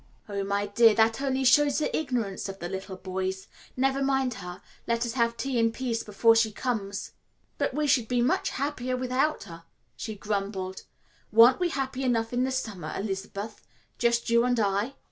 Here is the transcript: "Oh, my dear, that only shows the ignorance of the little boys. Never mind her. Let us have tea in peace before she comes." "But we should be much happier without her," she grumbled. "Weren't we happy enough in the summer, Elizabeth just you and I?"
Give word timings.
"Oh, 0.27 0.43
my 0.43 0.65
dear, 0.65 0.95
that 0.95 1.21
only 1.21 1.43
shows 1.43 1.77
the 1.77 1.95
ignorance 1.95 2.49
of 2.49 2.57
the 2.57 2.67
little 2.67 2.95
boys. 2.95 3.47
Never 3.77 4.01
mind 4.01 4.33
her. 4.41 4.59
Let 4.87 5.05
us 5.05 5.13
have 5.13 5.37
tea 5.37 5.59
in 5.59 5.71
peace 5.71 6.01
before 6.01 6.35
she 6.35 6.51
comes." 6.51 7.11
"But 7.59 7.75
we 7.75 7.85
should 7.85 8.07
be 8.07 8.19
much 8.19 8.49
happier 8.49 8.97
without 8.97 9.43
her," 9.43 9.63
she 9.95 10.15
grumbled. 10.15 10.85
"Weren't 11.31 11.59
we 11.59 11.69
happy 11.69 12.01
enough 12.03 12.33
in 12.33 12.45
the 12.45 12.51
summer, 12.51 12.91
Elizabeth 12.97 13.61
just 13.99 14.27
you 14.31 14.43
and 14.43 14.59
I?" 14.59 14.95